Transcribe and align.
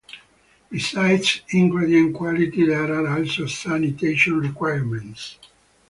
Besides 0.71 1.41
ingredient 1.49 2.15
quality, 2.15 2.65
there 2.65 2.91
are 2.91 3.19
also 3.19 3.45
sanitation 3.45 4.39
requirements. 4.39 5.37